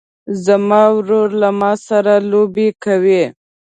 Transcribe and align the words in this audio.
زما 0.45 0.83
ورور 0.97 1.29
له 1.41 1.49
ما 1.59 1.71
سره 1.87 2.13
لوبې 2.31 2.67
کوي. 2.83 3.23